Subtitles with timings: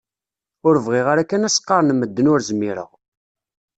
[0.67, 2.89] Ur bɣiɣ ara kan ad s-qqaren medden ur zmireɣ.